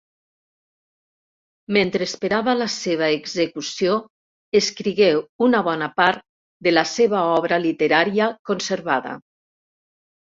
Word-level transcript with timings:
Mentre 1.75 2.07
esperava 2.11 2.55
la 2.61 2.67
seva 2.75 3.09
execució 3.17 3.99
escrigué 4.61 5.11
una 5.49 5.63
bona 5.71 5.91
part 6.01 6.27
de 6.69 6.75
la 6.77 6.89
seva 6.95 7.23
obra 7.39 7.63
literària 7.69 8.33
conservada. 8.53 9.19